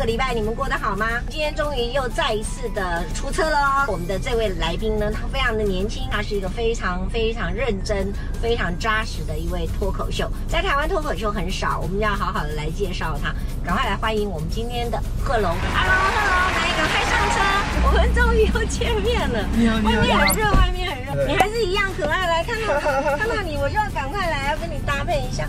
[0.00, 1.06] 个礼拜你们过得好吗？
[1.28, 3.84] 今天终于又再一次的出车了。
[3.86, 8.10] 我们的这位来宾呢，他非常的年轻，他是一个非常非常认真、
[8.40, 10.26] 非常扎实的一位脱口秀。
[10.48, 13.34] 在台湾脱口秀很少，我们要好好的来介绍他。
[13.62, 15.54] 赶快来欢迎我们今天的贺龙。
[15.74, 17.36] Hello，Hello，来，赶快上车。
[17.84, 19.46] 我们终于又见面了。
[19.52, 19.92] 你好，你好。
[19.92, 21.26] 外面很热，外面很热。
[21.26, 22.26] 你还是一样可爱。
[22.26, 22.80] 来看到
[23.18, 25.46] 看到你，我就要赶快来，要跟你搭配一下。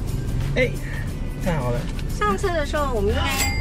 [0.58, 0.70] 哎，
[1.46, 1.80] 太好了！
[2.20, 3.61] 上车的时候，我们应该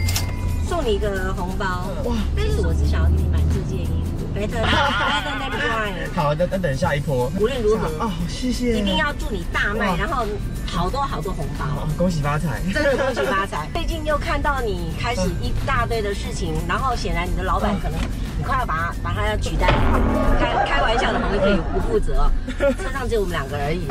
[0.70, 1.90] 送你一个红包。
[2.04, 2.14] 哇！
[2.36, 4.24] 但是我只想要给你买这件衣服。
[4.32, 6.14] Better better never mind。
[6.14, 7.28] 好的，那等下一波。
[7.40, 8.78] 无论如何哦，谢谢。
[8.78, 10.24] 一定要祝你大卖，然后
[10.64, 11.88] 好多好多红包。
[11.98, 12.62] 恭喜发财！
[12.72, 13.68] 真的恭喜发财！
[13.74, 17.98] 最近又看到你开始一大堆的事情，然后显然你的老板可能
[18.38, 19.66] 你快要把他把他要取代。
[20.38, 22.30] 开开玩笑的朋友可以不负责。
[22.80, 23.88] 车上只有我们两个而已。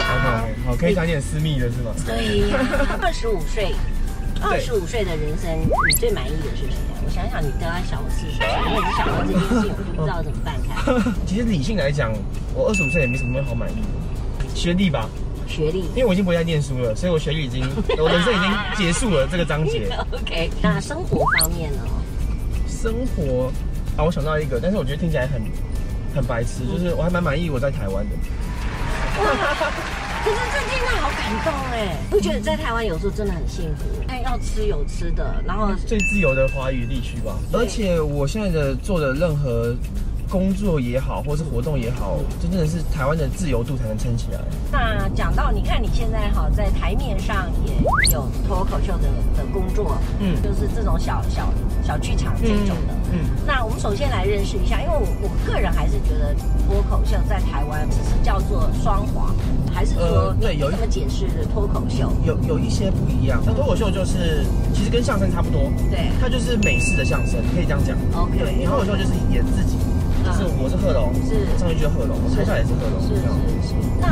[0.65, 1.91] 好，可以讲点私密的是吗？
[2.07, 2.53] 对。
[3.01, 3.75] 二十五岁。
[4.41, 5.49] 二十五岁的人生，
[5.87, 6.75] 你最满意的是谁？
[7.05, 10.93] 我想想，你刚刚小我四十岁，如果你想到这件事情，我就不知道怎么办开。
[11.27, 12.13] 其实理性来讲，
[12.53, 15.09] 我二十五岁也没什么好满意的，学历吧。
[15.47, 15.79] 学历？
[15.95, 19.89] 因为我已经不会再念书了，所以我学历已经， 我人生已经结束了这个章节。
[20.13, 21.81] OK，那生活方面呢？
[22.67, 23.51] 生活
[23.97, 25.41] 啊，我想到一个，但是我觉得听起来很
[26.15, 28.15] 很白痴，就是我还蛮满意我在台湾的。
[30.29, 31.95] 可是这真的好感动哎！
[32.09, 33.85] 不觉得在台湾有时候真的很幸福？
[34.07, 37.35] 哎，要吃有吃的，然后最自由的华语地区吧。
[37.51, 39.75] 而且我现在的做的任何
[40.29, 44.39] 工作也好，或是活动也好，真正的是台湾的自由度才能撑起来。
[44.71, 47.73] 那讲到你看你现在哈，在台面上也
[48.11, 51.51] 有脱口秀的的工作，嗯，就是这种小小
[51.83, 53.25] 小剧场这种的，嗯。
[53.47, 56.35] 那我们首先来认识一下，因为我我个人还是觉得
[56.67, 59.35] 脱口秀在台湾只是叫做双簧。
[59.79, 62.11] 还是说，对，有怎么解释脱口秀？
[62.25, 63.41] 有有一些不一样。
[63.45, 67.95] 那脱口秀就是其实跟相声差不多，对，它就是美式的相声，你可以这样讲。
[68.11, 68.35] OK，
[68.65, 69.77] 脱口秀就是演自己，
[70.19, 73.73] 就是我是贺龙，是上一句贺龙，我台下也是贺龙，是是是。
[74.03, 74.11] 那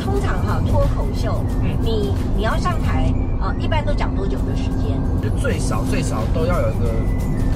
[0.00, 4.96] 通常哈脱口秀，嗯，你你要上台，呃，一般都讲多久的时间？
[5.20, 6.88] 就最少最少都要有一个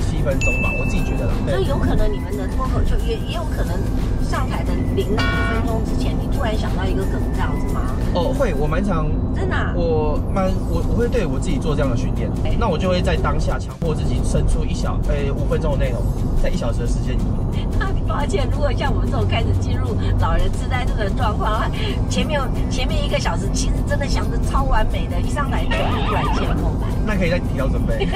[0.05, 1.33] 七分钟吧，我自己觉得啦。
[1.49, 3.81] 所以有可能你们的脱口秀也也有可能。
[4.29, 7.81] 上台的零几分钟之前，你突然想到一个梗这样子吗？
[8.15, 16.01] 哦，会，我蛮常，真的、啊，我蛮我我会对我自己做这样的训练，欸、那我就会在当下强迫自己生出一小呃五分钟的内容，
[16.43, 17.67] 在一小时的时间里面。
[17.79, 21.71] 那抱歉，如果像我们这种开始进入老人痴呆这个状况的话，
[22.09, 25.71] 前面前面一个小时其实真的想的超完美的，一上台就
[26.07, 26.87] 突然前空白。
[27.07, 28.09] 那可以再提早准备，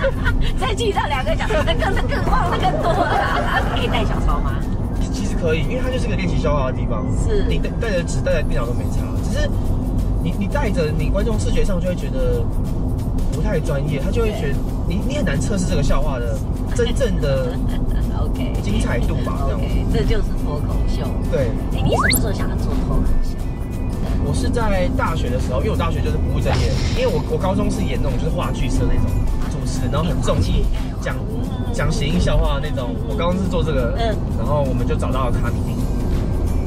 [0.58, 3.62] 再提到两个小时，那更那更忘的更多了。
[3.74, 4.52] 可以带小抄吗？
[5.40, 7.04] 可以，因为它就是个练习消化的地方。
[7.26, 9.48] 是，你带带着纸、带着电脑都没差，只是
[10.22, 12.44] 你你带着，你观众视觉上就会觉得
[13.32, 14.54] 不太专业，他就会觉得
[14.86, 16.36] 你你很难测试这个笑话的
[16.74, 17.56] 真正的
[18.20, 19.44] OK 精彩度吧。
[19.48, 21.06] 这样，OK，这就是脱口秀。
[21.30, 23.36] 对，哎，你什么时候想要做脱口秀？
[24.22, 29.06] 我是在大学的时候，因为我大学就是不务正业，因为我我高中是演那种就是话剧社那种
[29.39, 29.39] 主
[29.70, 30.66] 持，然后很重义
[31.00, 31.16] 讲。
[31.72, 35.78] 讲谐音笑话那种，我刚刚是做这个，嗯，然后我们就找到了卡米丁，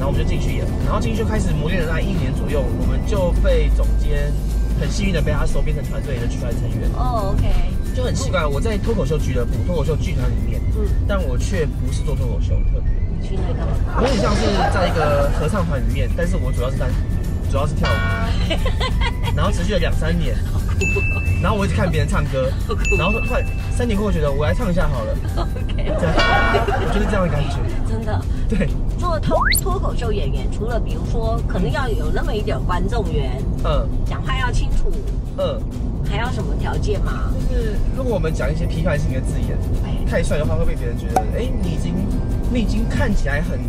[0.00, 4.32] 后我们就进去演，然后进去就开始磨练了大概一年左右，我们就被总监
[4.80, 6.88] 很幸运的被他收编成团队的剧团成员。
[6.96, 7.44] 哦，OK，
[7.94, 12.88] 就很奇怪，我在脱口秀俱乐部、脱口秀剧团里面，嗯，但我却不是做脱口秀，特别。
[13.20, 14.00] 你去那干嘛？
[14.00, 16.88] 我很像是在一个合唱团里面，但是我主要是单，
[17.50, 17.92] 主要是跳舞，
[19.36, 20.36] 然后持续了两三年。
[21.42, 22.50] 然后我一直看别人唱歌，
[22.98, 25.14] 然后说快三年过后，觉得我来唱一下好了。
[25.36, 25.84] OK，
[26.92, 27.56] 就是这样的感觉。
[27.88, 28.20] 真的。
[28.48, 28.68] 对。
[28.98, 33.30] 做脱脱口秀演员，除了比如说可能要有那么一点观众缘，
[33.64, 34.90] 嗯，讲话要清楚，
[35.36, 35.60] 嗯，
[36.08, 37.30] 还要什么条件吗？
[37.50, 39.58] 就是如果我们讲一些批判性的字眼，
[40.08, 41.94] 太帅的话，会被别人觉得，哎，你已经
[42.50, 43.60] 你已经看起来很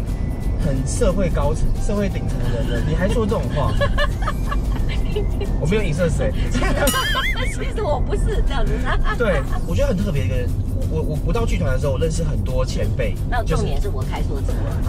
[0.66, 3.72] 很社会高层、社会顶层的人了，你还说这种话？
[5.62, 8.74] 我没有影射谁， 其实我不是这样子。
[9.18, 10.50] 对，我觉得很特别一个人。
[10.90, 13.16] 我我我到剧团的时候，我认识很多前辈。
[13.30, 14.82] 那重点是我开错车了。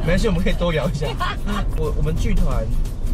[0.00, 1.06] 没关系，我们可以多聊一下。
[1.76, 2.64] 我我们剧团。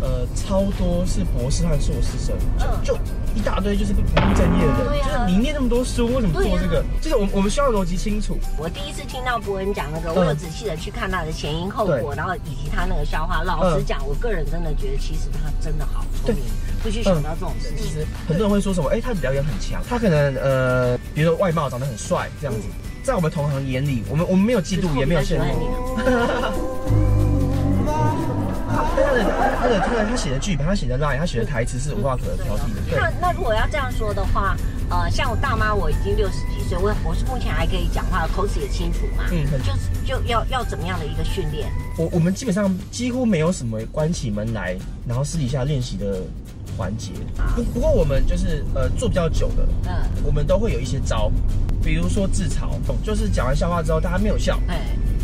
[0.03, 2.35] 呃，超多是博士和硕士生，
[2.83, 3.01] 就就
[3.35, 6.85] 一大堆就是不务正业的人，就是你念那么多书，为什么做这个？
[7.01, 8.39] 就是我我们需要逻辑清楚。
[8.59, 13.43] 我第一次听到博恩讲那个，我有仔细的去看他的前因后果，然后以及他那个笑话。
[13.43, 16.45] 老实讲，我个人真的觉得，其实他真的好聪明，
[16.85, 17.79] 会去想到这种事情。
[17.79, 22.67] 其实很多人会说什么，哎，他的表演很强，他可能呃，比如说外貌长得很帅这样子，
[23.03, 25.97] 在我们同行眼里，我们我们没有嫉妒，也没有羡慕。
[29.25, 32.97] 的那个他他写的剧本，他写的 line，他写的台词是无话可挑剔的。
[32.97, 34.57] 那那如果要这样说的话，
[34.91, 39.25] 呃，像我大妈，我已经六十几岁，我我是目前还可以讲话，口齿也清楚嘛。
[39.31, 41.69] 嗯，就是就要要怎么样的一个训练？
[41.97, 44.77] 我我们基本上几乎没有什么关起门来，
[45.07, 46.21] 然后私底下练习的
[46.77, 47.13] 环节。
[47.55, 49.93] 不不过我们就是呃做比较久的，嗯，
[50.25, 51.31] 我们都会有一些招，
[51.85, 52.71] 比如说自嘲，
[53.05, 54.81] 就是讲完笑话之后大家没有笑，哎，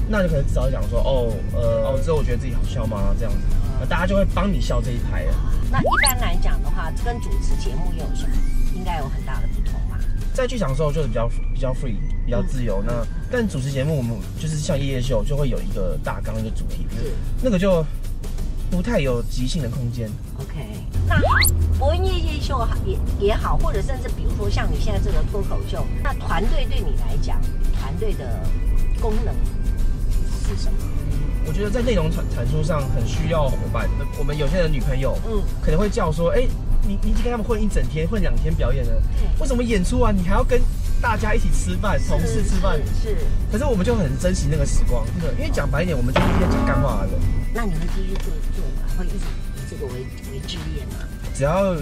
[0.08, 3.14] 那就可能自嘲讲说哦呃哦之后我觉得自己好笑吗？
[3.18, 5.34] 这样子，那大家就会帮你笑这一排了。
[5.70, 8.34] 那一般来讲的话，跟主持节目又有什么？
[8.74, 9.98] 应该有很大的不同吧。
[10.32, 12.82] 在剧场的时候就是比较比较 free，比较自由。
[12.82, 17.12] 嗯、那但主持节目我们就是像夜夜秀，就会有一个大纲一个主题，是
[17.42, 17.84] 那个就
[18.70, 20.10] 不太有即兴的空间。
[20.38, 20.66] OK，
[21.08, 21.22] 那好，
[21.78, 22.98] 博恩夜夜秀也
[23.28, 27.40] 也好，或者甚至比如说像你现在这个脱口秀，那团队对你来讲，
[27.72, 28.40] 团队的
[29.00, 29.34] 功能
[30.44, 30.78] 是什么？
[31.46, 33.88] 我觉得在内容产产出上很需要伙伴。
[34.18, 36.48] 我们有些人女朋友，嗯，可能会叫说，哎、欸，
[36.82, 40.10] 你你已经跟他们混一整天，混两天表演了，对为什么演出啊？
[40.10, 40.60] 你还要跟
[41.00, 43.16] 大家一起吃饭，同事吃饭，是。
[43.52, 47.12] 可是我们就很珍惜那个时光，真的，因为讲白一点，我们就是一天讲干话的。
[47.54, 48.88] 那你们继续做做吗？
[48.98, 49.16] 会一直
[49.56, 50.00] 以这个为
[50.32, 51.06] 为职业吗？
[51.34, 51.76] 只要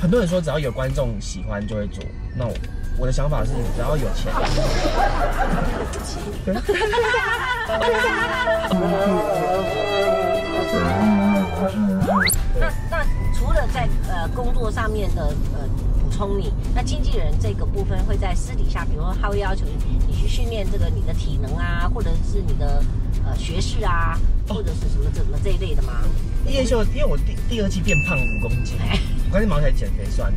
[0.00, 2.02] 很多人说，只要有观众喜欢就会做。
[2.34, 2.54] 那我
[3.00, 4.30] 我的想法是，只要有钱。
[12.60, 13.02] 那那
[13.32, 15.66] 除了在呃工作上面的呃
[16.04, 22.84] 补充你，那经纪人这个部分会在私底下，比如说他会要求你，去训练这个你的体能啊，或者是你的
[23.24, 26.02] 呃学识啊，或者是什么什么这一类的吗？
[26.46, 28.76] 夜夜秀，因为我第第二季变胖五公斤，
[29.30, 30.36] 我赶紧忙起来减肥算了。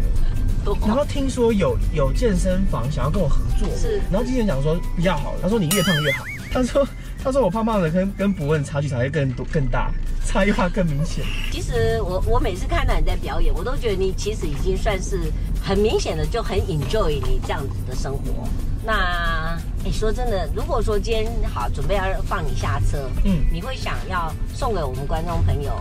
[0.85, 6.87] 然后听说有有健身房想要跟我合作，是，然后经纪人讲说比较好，他说你越胖越好，他说。
[7.23, 9.89] 他说我胖胖的跟跟博恩差距才会更多更大，
[10.25, 11.23] 差异化更明显。
[11.53, 15.31] 其实我我每次看到你在表演，我都觉得你其实已经算是
[15.63, 18.45] 很明显的就很 enjoy 你这样子的生活。
[18.85, 25.71] 那哎，说真的，如果说今天好准备要放你下车，嗯，你会想要送给我们观众朋友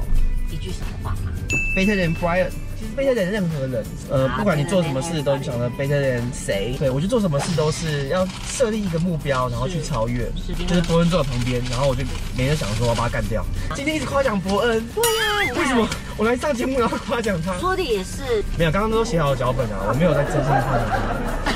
[0.53, 1.33] 一句什么话吗
[1.77, 2.51] ？Better than Brian。
[2.97, 6.75] better than 任何人，呃，不管你做什么事，都想着 better than 谁。
[6.79, 10.29] 对，我就做什么事都是要设立一个目标，然后去超越。
[10.67, 12.03] 就是伯恩坐在旁边，然后我就
[12.37, 13.47] 每天想说我要把他干掉。
[13.77, 17.57] 今天一直夸奖伯恩，对呀，为什么我来上节目然后夸奖他？
[17.59, 18.43] 说的也是。
[18.59, 21.52] 没有，刚刚都写好脚本啊，我没有在真心夸奖他。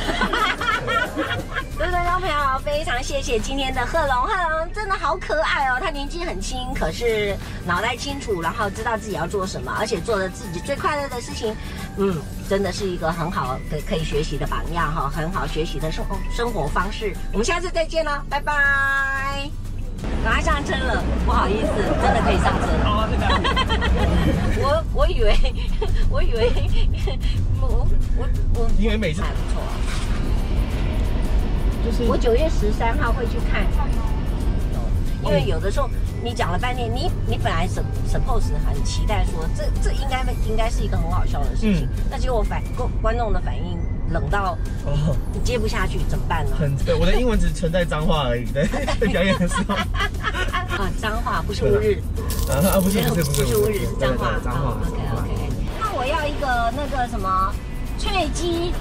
[2.76, 5.78] 非常谢谢今天的贺龙，贺龙真的好可爱哦。
[5.80, 7.34] 他年纪很轻，可是
[7.66, 11.56] 脑袋清楚，然后知道自己要做什么，而且做了自己最快乐的事情。
[11.96, 12.20] 嗯，
[12.50, 17.16] 真的是一个很好的可以学习的榜样哈，很好学习的生活生活方式。
[17.32, 19.48] 我们下次再见了，拜拜。
[20.22, 21.68] 赶快上车了，不好意思，
[22.02, 23.08] 真的可以上车了。
[24.60, 25.34] 我我以为，
[26.10, 26.52] 我以为，
[27.58, 27.88] 我
[28.18, 29.62] 我我因为每次还不错。
[32.08, 33.66] 我九月十三号会去看，
[35.24, 35.88] 因为有的时候
[36.22, 43.78] 你讲了半天，你你本来 suppose 很期待说这这应该应该是一个很好笑的事情，那结果反观观众的反应
[44.12, 46.56] 冷到哦，你接不下去怎么办呢？
[46.58, 49.74] 很对，我的英文只存在脏话而已，在在表演的时候
[50.76, 52.00] 啊，脏话不是乌日
[52.48, 54.76] 啊，不是不是不是乌日是脏话，脏话。
[54.82, 55.30] OK OK，
[55.80, 57.52] 那我要一个那个什么
[57.98, 58.72] 脆鸡。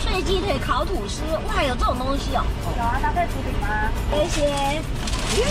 [0.00, 2.42] 脆鸡腿烤吐司，哇，有这种东西哦！
[2.76, 3.90] 有啊，搭配薯饼吗？
[4.10, 4.46] 谢谢。
[5.40, 5.44] 哟，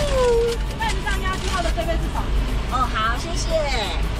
[0.78, 2.22] 那你上压机号的这边是什么？
[2.72, 3.48] 哦，好，谢谢。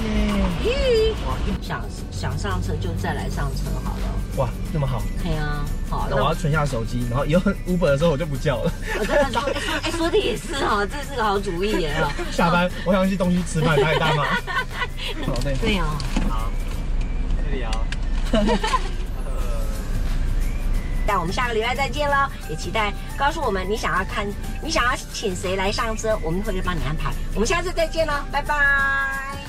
[0.03, 4.03] 嗯，咦，哇，想想上车就再来上车好了。
[4.37, 5.03] 哇，那么好。
[5.23, 6.07] 对啊，好。
[6.09, 8.73] 那我要存下手机，然后以后 Uber 的时候我就不叫了。
[8.99, 9.43] 我跟他说，
[9.83, 11.93] 哎，说的也是哦， 这是个好主意耶。
[12.31, 14.25] 下班我想去东西吃饭，大爷大妈。
[15.27, 15.55] 好，对。
[15.61, 15.87] 对哦。
[16.29, 16.51] 好，
[17.51, 17.71] 这里啊。
[21.13, 24.25] 那我们下个礼拜再见喽，也期待告诉我们你想要看，
[24.63, 27.13] 你想要请谁来上车，我们会帮你安排。
[27.35, 29.40] 我们下次再见喽，拜拜。